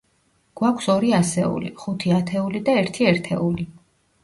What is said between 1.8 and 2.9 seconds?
ხუთი ათეული და